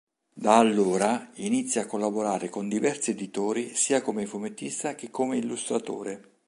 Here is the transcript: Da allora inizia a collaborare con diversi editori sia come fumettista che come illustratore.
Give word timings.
Da 0.33 0.57
allora 0.57 1.29
inizia 1.35 1.83
a 1.83 1.85
collaborare 1.85 2.49
con 2.49 2.67
diversi 2.67 3.11
editori 3.11 3.75
sia 3.75 4.01
come 4.01 4.25
fumettista 4.25 4.95
che 4.95 5.11
come 5.11 5.37
illustratore. 5.37 6.39